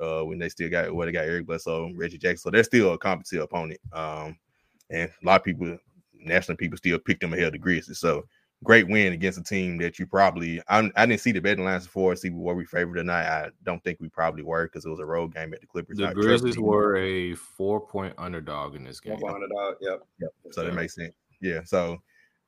[0.00, 2.94] Uh, when they still got well, they got Eric Bledsoe, Reggie Jackson, so they're still
[2.94, 3.80] a competent opponent.
[3.92, 4.38] Um,
[4.88, 5.76] and a lot of people,
[6.14, 7.98] national people, still pick them ahead of the Grizzlies.
[7.98, 8.24] So
[8.62, 11.84] great win against a team that you probably I, I didn't see the betting lines
[11.84, 13.24] before, see were we favored or not.
[13.24, 15.96] I don't think we probably were because it was a road game at the Clippers.
[15.96, 19.18] The I trust Grizzlies were a four point underdog in this game.
[19.18, 19.76] One underdog.
[19.80, 20.06] Yep.
[20.20, 20.30] Yep.
[20.50, 21.14] So that makes sense.
[21.40, 21.60] Yeah.
[21.64, 21.98] So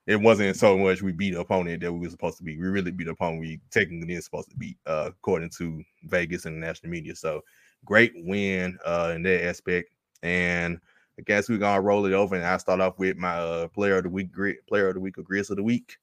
[0.07, 2.59] it wasn't so much we beat the opponent that we were supposed to be.
[2.59, 6.44] We really beat the opponent we technically is supposed to beat, uh, according to Vegas
[6.44, 7.14] and the national media.
[7.14, 7.42] So
[7.85, 9.90] great win uh in that aspect.
[10.22, 10.79] And
[11.18, 13.98] I guess we're gonna roll it over and I start off with my uh, player
[13.98, 14.31] of the week,
[14.66, 15.96] player of the week or Grizz of the week.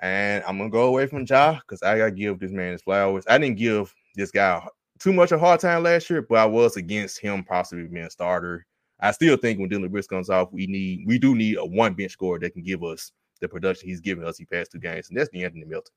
[0.00, 3.24] And I'm gonna go away from Ja because I gotta give this man his flowers.
[3.28, 4.66] I didn't give this guy
[4.98, 8.10] too much a hard time last year, but I was against him possibly being a
[8.10, 8.66] starter.
[9.00, 11.94] I still think when Dillon Brooks comes off, we need we do need a one
[11.94, 14.38] bench scorer that can give us the production he's giving us.
[14.38, 15.92] He passed two games, and that's De'Anthony Melton.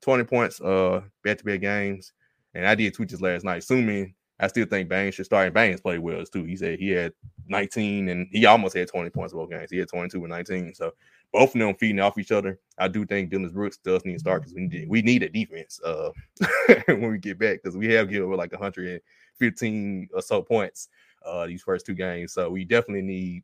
[0.00, 2.12] 20 points, uh, back-to-back games.
[2.54, 5.46] And I did tweet this last night, assuming I still think Baines should start.
[5.46, 6.44] And Baines played well too.
[6.44, 7.12] He said he had
[7.48, 9.70] 19 and he almost had 20 points both games.
[9.70, 10.74] He had 22 and 19.
[10.74, 10.92] So
[11.32, 12.58] both of them feeding off each other.
[12.78, 15.28] I do think Dillon Brooks does need to start because we need we need a
[15.28, 16.10] defense uh
[16.86, 20.88] when we get back because we have given like 115 or so points
[21.26, 22.32] uh these first two games.
[22.32, 23.42] So we definitely need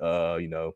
[0.00, 0.74] uh you know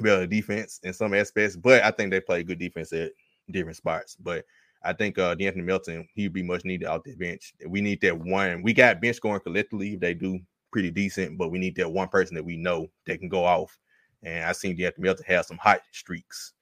[0.00, 3.12] better defense in some aspects, but I think they play good defense at
[3.50, 4.16] different spots.
[4.16, 4.44] But
[4.82, 7.54] I think uh De'Anthony Melton, he'd be much needed out the bench.
[7.66, 8.62] We need that one.
[8.62, 9.96] We got bench scoring collectively.
[9.96, 10.38] They do
[10.70, 13.76] pretty decent, but we need that one person that we know that can go off.
[14.22, 16.52] And I seen De'Anthony Melton have some hot streaks.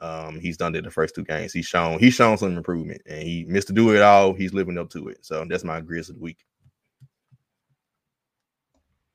[0.00, 1.52] Um, he's done it the first two games.
[1.52, 4.32] He's shown he's shown some improvement, and he missed to do it all.
[4.32, 5.18] He's living up to it.
[5.24, 6.38] So that's my Grizz of the week.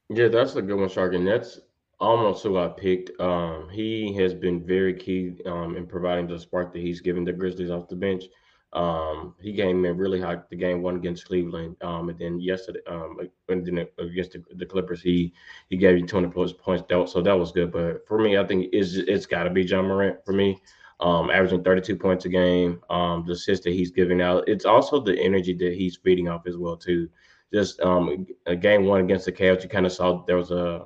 [0.09, 1.59] Yeah, that's a good one, Shark, and that's
[1.99, 3.19] almost who I picked.
[3.19, 7.33] Um, he has been very key um, in providing the spark that he's given the
[7.33, 8.25] Grizzlies off the bench.
[8.73, 12.79] Um, he came in really hot the game one against Cleveland, um, and then yesterday,
[12.87, 13.17] um,
[13.49, 15.31] and then against the, the Clippers, he
[15.69, 16.83] he gave you 20 plus points.
[17.11, 17.71] So that was good.
[17.71, 20.59] But for me, I think it's it's got to be Ja Morant for me.
[20.99, 24.47] Um, averaging 32 points a game, um, the assists that he's giving out.
[24.47, 27.09] It's also the energy that he's feeding off as well too.
[27.53, 30.85] Just um, a game one against the Cavs, you kind of saw there was a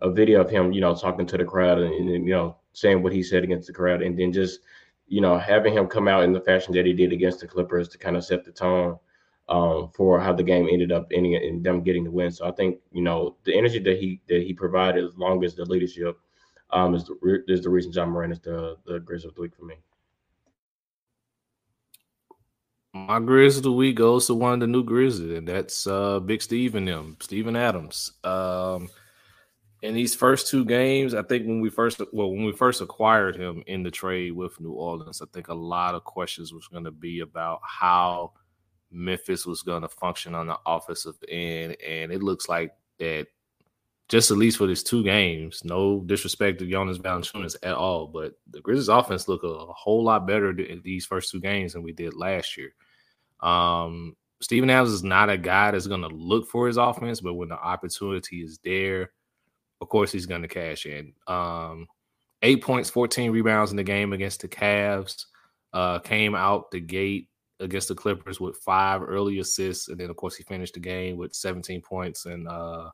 [0.00, 3.02] a video of him, you know, talking to the crowd and, and, you know saying
[3.02, 4.60] what he said against the crowd, and then just
[5.06, 7.88] you know having him come out in the fashion that he did against the Clippers
[7.88, 8.98] to kind of set the tone
[9.48, 12.30] um, for how the game ended up ending and them getting the win.
[12.30, 15.54] So I think you know the energy that he that he provided, as long as
[15.54, 16.18] the leadership,
[16.70, 19.54] um, is the, is the reason Ja Morant is the the Grizz of the week
[19.54, 19.76] for me.
[22.94, 26.20] My Grizz of the week goes to one of the new Grizzlies, and that's uh,
[26.20, 28.12] Big Steve and them, Steven Adams.
[28.22, 28.88] Um,
[29.84, 33.36] in these first two games, I think when we first well when we first acquired
[33.36, 36.84] him in the trade with New Orleans, I think a lot of questions was going
[36.84, 38.32] to be about how
[38.90, 43.26] Memphis was going to function on the offensive end, and it looks like that
[44.08, 45.62] just at least for these two games.
[45.66, 50.26] No disrespect to Jonas Valanciunas at all, but the Grizzlies' offense look a whole lot
[50.26, 52.72] better in these first two games than we did last year.
[53.40, 57.34] Um, Steven Adams is not a guy that's going to look for his offense, but
[57.34, 59.10] when the opportunity is there
[59.84, 61.12] of course he's going to cash in.
[61.26, 61.86] Um,
[62.40, 65.26] eight points, 14 rebounds in the game against the Cavs.
[65.74, 67.28] Uh, came out the gate
[67.60, 71.18] against the Clippers with five early assists, and then of course he finished the game
[71.18, 72.88] with 17 points and uh,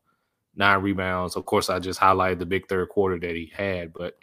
[0.57, 1.37] nine rebounds.
[1.37, 4.15] Of course, I just highlighted the big third quarter that he had, but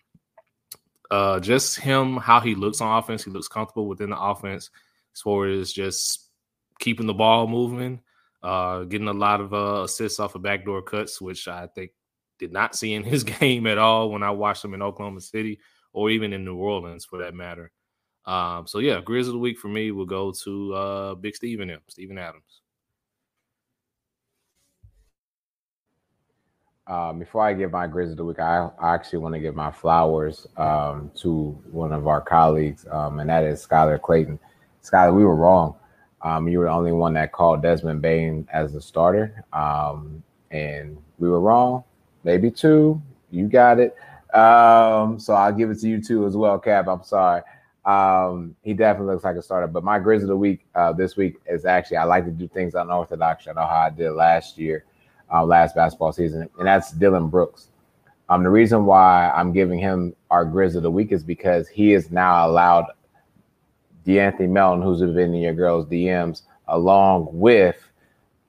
[1.09, 4.71] uh, just him, how he looks on offense, he looks comfortable within the offense
[5.15, 6.31] as far as just
[6.79, 8.01] keeping the ball moving,
[8.43, 11.91] uh, getting a lot of uh, assists off of backdoor cuts, which I think
[12.39, 15.59] did not see in his game at all when I watched him in Oklahoma City
[15.93, 17.71] or even in New Orleans for that matter.
[18.25, 21.69] Um, so yeah, Grizz of the week for me will go to uh, Big Steven
[21.69, 22.61] M, Steven Adams.
[26.87, 29.55] Um, before I give my Grizz of the week, I, I actually want to give
[29.55, 34.39] my flowers um, to one of our colleagues, um, and that is Skylar Clayton.
[34.83, 35.75] Skylar, we were wrong.
[36.21, 40.97] Um, you were the only one that called Desmond Bane as the starter, um, and
[41.17, 41.83] we were wrong
[42.23, 43.01] maybe two.
[43.31, 43.95] You got it.
[44.33, 46.87] Um, so I'll give it to you too as well, Cap.
[46.87, 47.41] I'm sorry.
[47.85, 49.67] Um, he definitely looks like a starter.
[49.67, 52.47] But my Grizz of the week uh, this week is actually I like to do
[52.47, 53.47] things unorthodox.
[53.47, 54.83] I know how I did last year,
[55.33, 57.69] uh, last basketball season, and that's Dillon Brooks.
[58.29, 61.93] Um, the reason why I'm giving him our Grizz of the week is because he
[61.93, 62.87] is now allowed
[64.05, 67.86] De'Anthony Melton, who's been in your girls' DMs, along with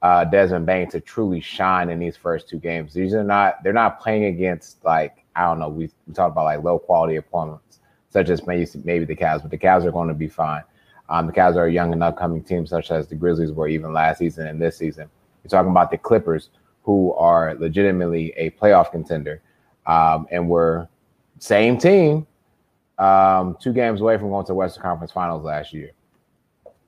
[0.02, 2.94] uh, Desmond Bane to truly shine in these first two games.
[2.94, 5.68] These are not they're not playing against like I don't know.
[5.68, 7.80] We, we talk about like low quality opponents
[8.10, 10.62] such as maybe maybe the Cavs, but the Cavs are going to be fine.
[11.08, 13.92] Um, the Cavs are a young and upcoming team, such as the Grizzlies were even
[13.92, 15.08] last season and this season.
[15.42, 16.50] You're talking about the Clippers,
[16.82, 19.40] who are legitimately a playoff contender,
[19.86, 20.88] um, and we're
[21.38, 22.26] same team,
[22.98, 25.92] um, two games away from going to the Western Conference Finals last year.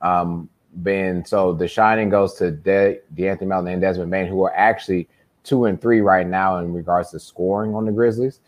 [0.01, 0.49] Um,
[0.83, 5.07] been so the shining goes to De- De'Anthony Melton and Desmond Bane, who are actually
[5.43, 8.39] two and three right now in regards to scoring on the Grizzlies.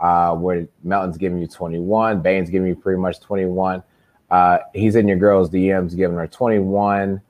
[0.00, 3.84] Uh, where Melton's giving you 21, Bane's giving you pretty much 21.
[4.32, 7.20] Uh, he's in your girls' DMs, giving her 21,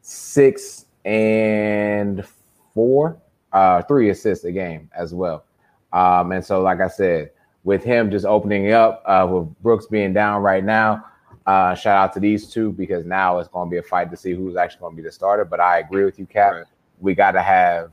[0.00, 2.24] six, and
[2.72, 3.18] four,
[3.52, 5.44] uh, three assists a game as well.
[5.92, 7.30] Um, and so, like I said,
[7.62, 11.04] with him just opening up, uh, with Brooks being down right now,
[11.46, 14.16] uh, shout out to these two because now it's going to be a fight to
[14.16, 15.44] see who's actually going to be the starter.
[15.44, 16.52] But I agree with you, Cap.
[16.52, 16.64] Right.
[17.00, 17.92] We got to have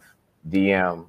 [0.50, 1.06] DM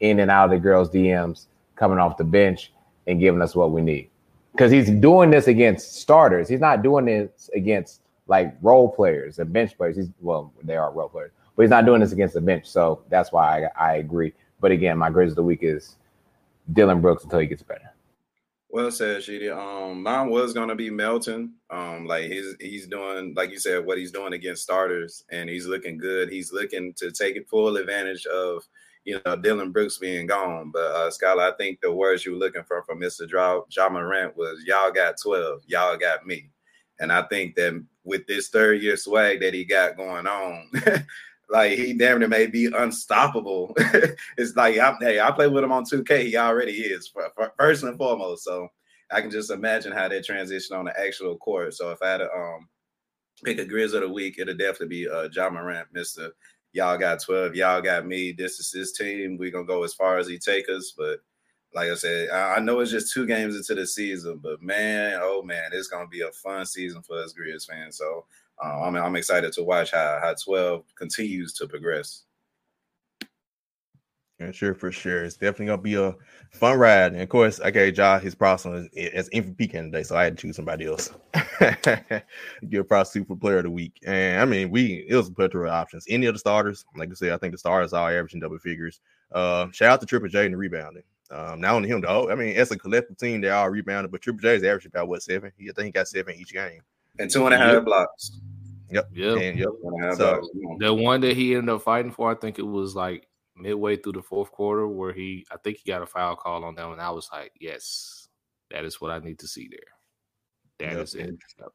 [0.00, 2.72] in and out of the girls' DMs coming off the bench
[3.06, 4.08] and giving us what we need.
[4.52, 6.48] Because he's doing this against starters.
[6.48, 9.96] He's not doing this against like role players and bench players.
[9.96, 12.66] He's well, they are role players, but he's not doing this against the bench.
[12.66, 14.32] So that's why I, I agree.
[14.60, 15.96] But again, my Grizz of the week is
[16.72, 17.92] Dillon Brooks until he gets better.
[18.72, 19.50] Well said, Sheedy.
[19.50, 21.54] Um, mine was gonna be Melton.
[21.70, 25.66] Um, like he's he's doing, like you said, what he's doing against starters, and he's
[25.66, 26.30] looking good.
[26.30, 28.62] He's looking to take full advantage of
[29.04, 30.70] you know Dillon Brooks being gone.
[30.72, 33.28] But uh Skylar, I think the words you were looking for from Mr.
[33.28, 36.50] Draw Ja Morant was y'all got 12, y'all got me.
[37.00, 40.70] And I think that with this third year swag that he got going on,
[41.50, 43.74] like he damn near may be unstoppable.
[44.38, 46.26] it's like I, hey, I play with him on 2K.
[46.26, 48.44] He already is for, for, first and foremost.
[48.44, 48.68] So
[49.10, 51.74] I can just imagine how they transition on the actual court.
[51.74, 52.68] So if I had to um
[53.44, 56.30] pick a Grizz of the week, it'll definitely be uh Ja Morant, Mister.
[56.72, 58.30] Y'all got 12, y'all got me.
[58.30, 59.36] This is his team.
[59.36, 60.94] We're gonna go as far as he take us.
[60.96, 61.18] But
[61.74, 65.42] like I said, I know it's just two games into the season, but man, oh
[65.42, 67.96] man, it's gonna be a fun season for us Grizz fans.
[67.96, 68.26] So
[68.62, 72.24] uh, I'm, I'm excited to watch how, how 12 continues to progress.
[74.38, 75.24] Yeah, sure, for sure.
[75.24, 76.14] It's definitely gonna be a
[76.50, 77.12] fun ride.
[77.12, 80.38] And of course, I gave Ja his props as, as MVP candidate, so I had
[80.38, 81.10] to choose somebody else.
[82.70, 84.00] Give props super player of the week.
[84.06, 86.06] And I mean, we it was a plethora of options.
[86.08, 89.00] Any of the starters, like I said, I think the starters are averaging double figures.
[89.30, 91.02] Uh, shout out to Triple J and the rebounding.
[91.30, 92.30] Um, not only him though.
[92.30, 95.08] I mean, as a collective team, they all rebounded, but Triple J is averaging about
[95.08, 95.52] what seven?
[95.58, 96.80] He, I think he got seven each game
[97.18, 97.84] and two and a half yep.
[97.84, 98.40] blocks.
[98.90, 99.08] Yep.
[99.12, 99.38] Yep.
[99.38, 99.68] And, yep.
[100.16, 100.40] So
[100.78, 103.26] the one that he ended up fighting for, I think it was like
[103.56, 106.74] midway through the fourth quarter where he, I think he got a foul call on
[106.74, 108.28] them, and I was like, yes,
[108.70, 109.80] that is what I need to see there.
[110.78, 111.04] That yep.
[111.04, 111.36] is it.
[111.58, 111.68] Yep.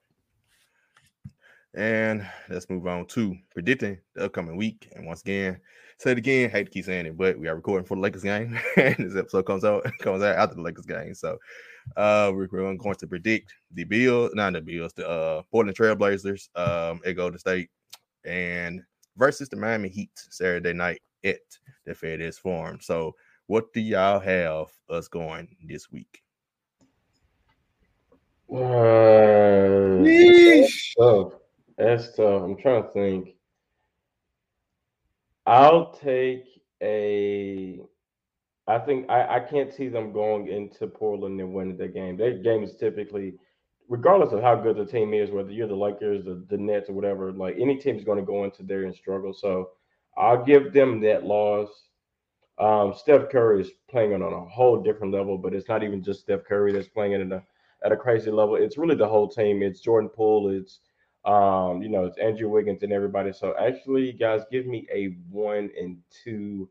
[1.75, 4.89] And let's move on to predicting the upcoming week.
[4.95, 5.59] And once again,
[5.97, 8.23] say it again, hate to keep saying it, but we are recording for the Lakers
[8.23, 8.57] game.
[8.77, 11.13] and this episode comes out comes out after the Lakers game.
[11.13, 11.37] So
[11.97, 16.47] uh we're, we're going to predict the Bills, not the Bills, the uh Portland Trailblazers,
[16.55, 17.69] um at Golden State,
[18.23, 18.81] and
[19.17, 21.39] versus the Miami Heat Saturday night at
[21.85, 22.79] the FedEx Forum.
[22.81, 23.15] So
[23.47, 26.21] what do y'all have us going this week?
[30.97, 31.35] Uh,
[31.77, 32.43] that's tough.
[32.43, 33.35] I'm trying to think.
[35.45, 36.45] I'll take
[36.81, 37.79] a.
[38.67, 42.17] I think I, I can't see them going into Portland and winning the game.
[42.17, 43.35] Their game is typically,
[43.87, 46.93] regardless of how good the team is, whether you're the Lakers, the, the Nets, or
[46.93, 49.33] whatever, like any team is going to go into there and struggle.
[49.33, 49.69] So
[50.17, 51.69] I'll give them that loss.
[52.57, 56.21] Um, Steph Curry is playing on a whole different level, but it's not even just
[56.21, 57.43] Steph Curry that's playing it at a
[57.83, 58.55] at a crazy level.
[58.55, 59.61] It's really the whole team.
[59.61, 60.49] It's Jordan Poole.
[60.49, 60.79] It's
[61.25, 63.33] um, you know, it's Andrew Wiggins and everybody.
[63.33, 66.69] So actually, guys, give me a one and two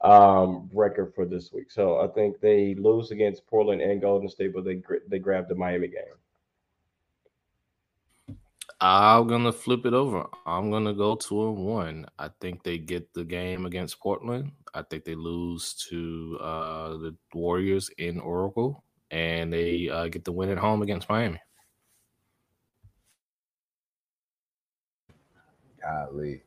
[0.00, 1.72] um record for this week.
[1.72, 5.56] So I think they lose against Portland and Golden State, but they they grab the
[5.56, 6.04] Miami game.
[8.80, 10.28] I'm gonna flip it over.
[10.46, 12.06] I'm gonna go two and one.
[12.16, 14.52] I think they get the game against Portland.
[14.72, 20.30] I think they lose to uh, the Warriors in Oracle, and they uh, get the
[20.30, 21.40] win at home against Miami.
[25.88, 26.42] Golly,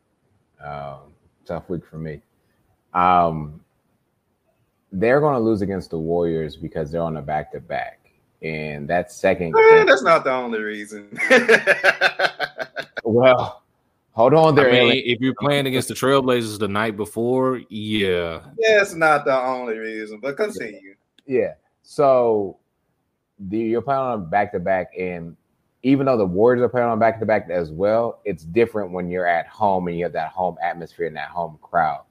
[0.63, 1.13] um,
[1.45, 2.21] tough week for me.
[2.93, 3.61] Um,
[4.91, 8.87] they're going to lose against the Warriors because they're on a back to back, and
[8.89, 9.55] that second.
[9.55, 11.17] Eh, that's not the only reason.
[13.03, 13.63] well,
[14.11, 14.69] hold on there.
[14.69, 19.39] I mean, if you're playing against the Trailblazers the night before, yeah, that's not the
[19.39, 20.19] only reason.
[20.19, 20.95] But continue.
[21.25, 21.53] Yeah.
[21.83, 22.57] So
[23.39, 25.35] the, you're playing on a back to back, and
[25.83, 29.09] even though the Warriors are playing on back to back as well, it's different when
[29.09, 32.03] you're at home and you have that home atmosphere and that home crowd.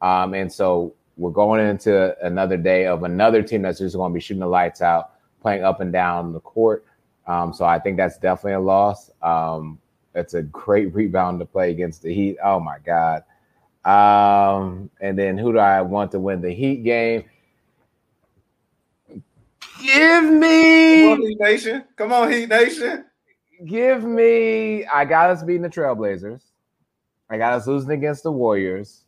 [0.00, 4.14] Um, and so we're going into another day of another team that's just going to
[4.14, 6.86] be shooting the lights out, playing up and down the court.
[7.26, 9.10] Um, so I think that's definitely a loss.
[9.20, 9.78] Um,
[10.14, 12.38] it's a great rebound to play against the Heat.
[12.42, 13.24] Oh my God.
[13.84, 17.24] Um, and then who do I want to win the Heat game?
[19.82, 21.84] Give me Come on, Heat Nation.
[21.96, 23.04] Come on, Heat Nation.
[23.66, 26.42] Give me I got us beating the Trailblazers.
[27.28, 29.04] I got us losing against the Warriors.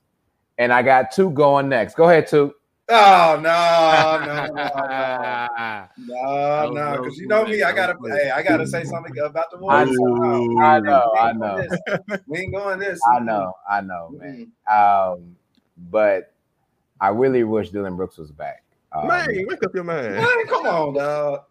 [0.59, 1.95] And I got two going next.
[1.95, 2.55] Go ahead, two.
[2.89, 8.43] Oh no, no, no, no, no, no, because you know me, I gotta, hey, I
[8.43, 9.97] gotta say something about the I Warriors.
[9.99, 11.67] know, I know, I know.
[12.27, 13.01] We ain't going this.
[13.11, 14.53] I know, I know, man.
[14.71, 15.37] Um,
[15.91, 16.35] but
[17.01, 18.63] I really wish Dillon Brooks was back.
[18.93, 20.17] Um, man, wake up your man.
[20.17, 21.45] Man, come on, dog.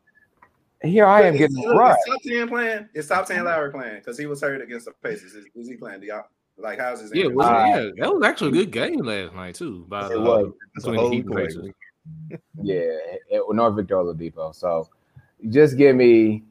[0.83, 1.91] Here I am getting Is, right.
[1.91, 2.89] is top ten playing?
[2.93, 3.97] Is top ten Lowry playing?
[3.97, 5.33] Because he was hurt against the Pacers.
[5.33, 6.01] Is, is he playing?
[6.01, 6.25] Do y'all
[6.57, 7.11] like how's his?
[7.13, 7.43] yeah, injury?
[7.43, 7.89] Uh, yeah.
[7.99, 9.85] That was actually a good game last night too.
[9.87, 10.51] By It the was.
[10.75, 11.63] That's a between the Heat Pacers.
[11.63, 11.75] week.
[12.63, 12.97] Yeah,
[13.29, 14.55] it, North Victor Oladipo.
[14.55, 14.89] So
[15.49, 16.43] just give me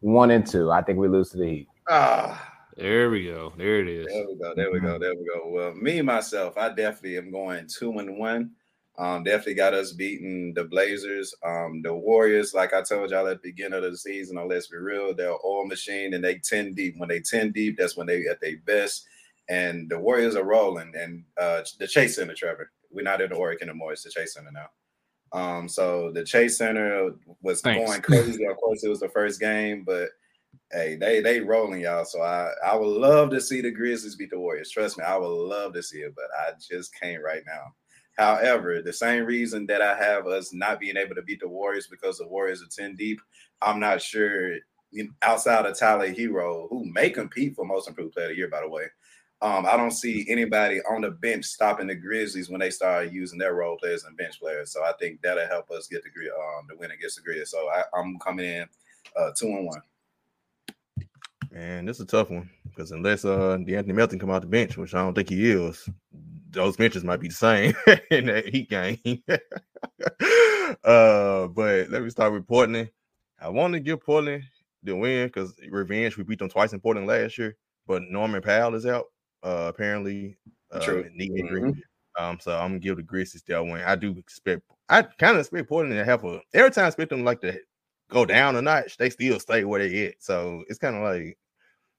[0.00, 0.70] one and two.
[0.70, 1.68] I think we lose to the Heat.
[1.88, 2.52] Ah.
[2.76, 3.52] There we go.
[3.56, 4.06] There it is.
[4.06, 4.52] There we go.
[4.54, 4.98] There we go.
[4.98, 5.48] There we go.
[5.48, 8.50] Well, me myself, I definitely am going two and one.
[8.96, 11.34] Um, definitely got us beating the Blazers.
[11.44, 14.68] Um, the Warriors, like I told y'all at the beginning of the season, oh, let's
[14.68, 16.94] be real, they're an oil machine and they 10 deep.
[16.98, 19.06] When they 10 deep, that's when they at their best.
[19.48, 20.92] And the Warriors are rolling.
[20.96, 22.70] And uh the Chase Center, Trevor.
[22.90, 24.68] We're not in the Oracle anymore, it's the Chase Center now.
[25.32, 27.10] Um, so the Chase Center
[27.42, 27.84] was Thanks.
[27.84, 28.46] going crazy.
[28.46, 30.10] Of course, it was the first game, but
[30.70, 32.04] hey, they they rolling y'all.
[32.04, 34.70] So I I would love to see the Grizzlies beat the Warriors.
[34.70, 37.74] Trust me, I would love to see it, but I just can't right now.
[38.16, 41.88] However, the same reason that I have us not being able to beat the Warriors
[41.88, 43.20] because the Warriors are 10 deep,
[43.60, 44.56] I'm not sure
[45.22, 48.60] outside of Tyler Herro, who may compete for most improved player of the year, by
[48.60, 48.84] the way.
[49.42, 53.38] Um, I don't see anybody on the bench stopping the Grizzlies when they start using
[53.38, 54.72] their role players and bench players.
[54.72, 57.50] So I think that'll help us get the um the win against the Grizzlies.
[57.50, 58.66] So I, I'm coming in
[59.16, 59.82] uh two and one.
[61.50, 64.78] Man, this is a tough one because unless uh De'Anthony Melton come out the bench,
[64.78, 65.90] which I don't think he is,
[66.54, 67.74] those benches might be the same
[68.10, 69.22] in that Heat game.
[70.84, 72.90] uh, but let me start with Portland.
[73.40, 74.44] I want to give Portland
[74.82, 76.16] the win because revenge.
[76.16, 79.06] We beat them twice in Portland last year, but Norman Powell is out.
[79.42, 80.38] Uh, apparently,
[80.72, 81.08] uh, True.
[81.14, 81.74] knee injury.
[82.18, 83.82] Um, so I'm gonna give the Grizzlies their win.
[83.84, 84.62] I do expect.
[84.88, 86.40] I kind of expect Portland to have a.
[86.54, 87.58] Every time I expect them like to
[88.08, 90.14] go down a notch, they still stay where they at.
[90.20, 91.36] So it's kind of like,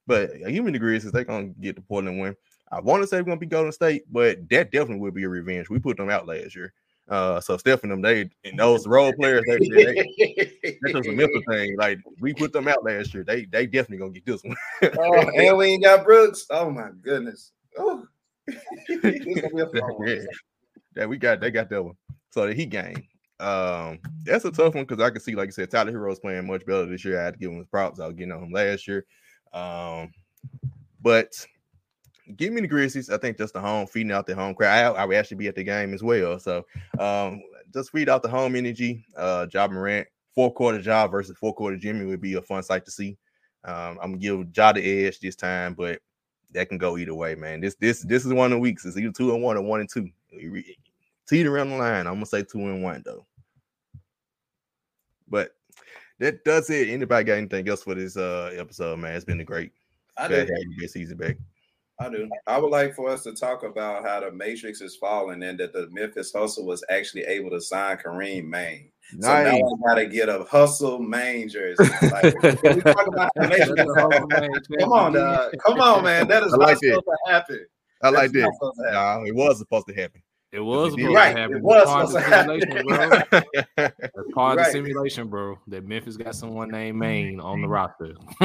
[0.08, 2.36] but human degrees is they gonna get the Portland win.
[2.72, 5.30] I want to say we're gonna be Golden State, but that definitely will be a
[5.30, 5.70] revenge.
[5.70, 6.74] We put them out last year.
[7.08, 11.12] Uh, so Steph and them, they and those role players, they, they, that's just a
[11.12, 11.76] mental thing.
[11.78, 14.58] Like we put them out last year, they they definitely gonna get this one.
[15.00, 16.48] oh, and we ain't got Brooks.
[16.50, 17.52] Oh my goodness.
[17.78, 18.08] Oh.
[18.90, 20.18] yeah.
[20.96, 21.96] yeah, we got they got that one.
[22.32, 23.04] So the Heat game.
[23.40, 26.48] Um, that's a tough one because I can see, like I said, Tyler Herro's playing
[26.48, 27.20] much better this year.
[27.20, 28.00] I had to give him his props.
[28.00, 29.06] I was getting on him last year.
[29.54, 30.12] Um,
[31.02, 31.34] but
[32.36, 33.10] give me the Grizzlies.
[33.10, 34.96] I think just the home feeding out the home crowd.
[34.96, 36.40] I, I would actually be at the game as well.
[36.40, 36.66] So
[37.00, 37.42] um,
[37.74, 39.06] just feed out the home energy.
[39.16, 42.86] Uh, Ja Morant, four quarter job versus four quarter Jimmy would be a fun sight
[42.86, 43.18] to see.
[43.64, 46.00] Um, I'm gonna give Ja the edge this time, but
[46.52, 47.62] that can go either way, man.
[47.62, 48.86] This this this is one of the weeks.
[48.86, 50.10] It's either two and one or one and two.
[51.28, 52.08] Teeter around the line.
[52.08, 53.26] I'm gonna say two and one though.
[55.28, 55.56] But
[56.20, 56.90] that does it.
[56.90, 59.16] Anybody got anything else for this uh episode, man?
[59.16, 59.72] It's been a great
[60.18, 60.50] I good
[60.88, 61.38] season back.
[62.00, 62.30] I do.
[62.46, 65.72] I would like for us to talk about how the Matrix is falling and that
[65.72, 68.90] the Memphis Hustle was actually able to sign Karim Mané.
[69.20, 71.84] So now I gotta get a Hustle Mané jersey.
[72.12, 72.24] Like,
[72.64, 75.54] we talk about the Come on, dog.
[75.66, 76.28] Come on, man.
[76.28, 76.96] That is I not like it.
[76.96, 77.66] supposed to happen.
[78.02, 78.40] I like That's that.
[78.42, 79.24] not supposed to happen.
[79.24, 80.22] Nah, it was supposed to happen.
[80.52, 81.58] It was You're supposed right, to happen.
[81.58, 83.42] it was That's part of supposed the to simulation, bro.
[83.54, 85.60] yeah, That's part of the simulation, bro.
[85.68, 87.72] That Memphis got someone named Mané on the mm.
[87.72, 88.16] roster.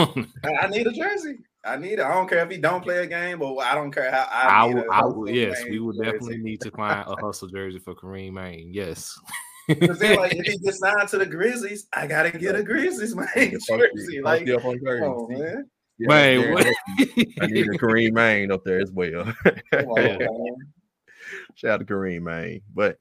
[0.44, 1.38] I I need a jersey.
[1.64, 2.00] I need it.
[2.00, 4.64] I don't care if he don't play a game, but I don't care how I,
[4.64, 6.04] I need will, a I Hustle will, yes, we will jersey.
[6.04, 8.68] definitely need to find a hustle jersey for Karim Mané.
[8.70, 9.18] Yes.
[9.68, 13.14] Because then, like, if he gets signed to the Grizzlies, I gotta get a Grizzlies
[13.14, 13.28] man
[13.68, 14.20] jersey.
[14.22, 15.70] Like, come on, man.
[15.98, 16.66] Man, yeah, what?
[17.42, 19.32] I need a Karim Mané up there as well.
[19.72, 20.56] Come on, man.
[21.56, 22.60] Shout out to Karim, man.
[22.74, 22.96] But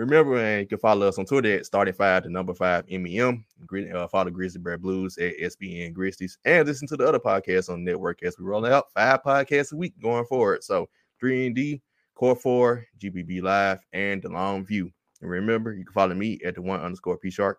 [0.00, 3.44] remember, and you can follow us on Twitter at starting five to number five MEM.
[3.66, 7.68] Gri- Uh, follow Grizzly Bear Blues at SBN Grizzlies and listen to the other podcasts
[7.68, 10.64] on the network as we roll out five podcasts a week going forward.
[10.64, 10.88] So
[11.20, 11.82] 3 and D,
[12.14, 14.90] Core 4, GBB Live, and the Long View.
[15.20, 17.58] And remember, you can follow me at the one underscore P Shark.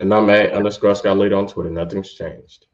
[0.00, 1.70] And I'm at underscore Scott Leader on Twitter.
[1.70, 2.66] Nothing's changed.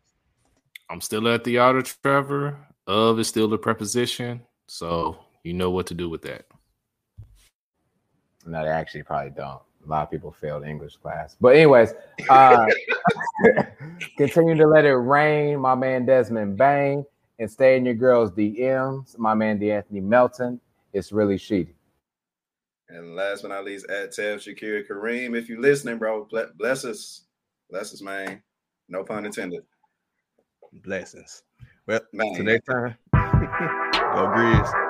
[0.91, 2.59] I'm still at the art of Trevor.
[2.87, 4.41] Of is still the preposition.
[4.67, 6.47] So you know what to do with that.
[8.47, 9.61] No, they actually probably don't.
[9.85, 11.37] A lot of people failed English class.
[11.41, 11.95] But anyways,
[12.29, 12.67] uh,
[14.17, 17.05] continue to let it rain, my man Desmond Bane,
[17.39, 20.61] and stay in your girls' DMs, my man De'Anthony Melton.
[20.93, 21.75] It's really sheety.
[22.89, 25.37] And last but not least, at Tab Shakir Kareem.
[25.37, 26.27] If you're listening, bro,
[26.57, 27.25] bless us.
[27.71, 28.43] Bless us, man.
[28.89, 29.63] No pun intended.
[30.73, 31.43] Blessings.
[31.87, 32.35] Well, Man.
[32.35, 33.19] till next time, go
[34.35, 34.88] Grizz.